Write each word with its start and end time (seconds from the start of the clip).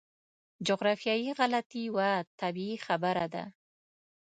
جغرافیایي 0.67 1.29
غلطي 1.39 1.79
یوه 1.87 2.09
طبیعي 2.41 2.77
خبره 2.85 3.25
ده. 3.33 3.43